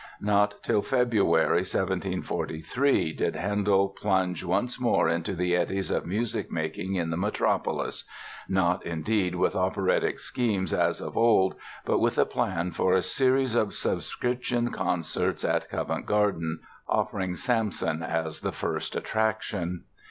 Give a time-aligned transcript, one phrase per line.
[0.19, 6.95] Not till February, 1743, did Handel plunge once more into the eddies of music making
[6.95, 11.53] in the metropolis—not, indeed, with operatic schemes as of old
[11.85, 18.01] but with a plan for a series of subscription concerts at Covent Garden, offering "Samson"
[18.01, 19.83] as the first attraction.